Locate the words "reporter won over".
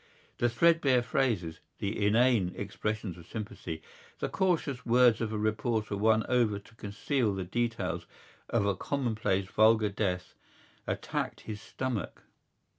5.37-6.57